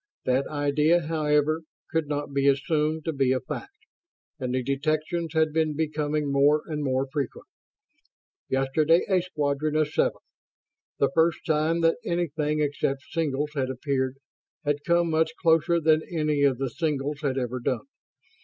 [0.25, 3.85] That idea, however, could not be assumed to be a fact,
[4.39, 7.45] and the detections had been becoming more and more frequent.
[8.49, 10.17] Yesterday a squadron of seven
[10.97, 14.17] the first time that anything except singles had appeared
[14.65, 17.85] had come much closer than any of the singles had ever done.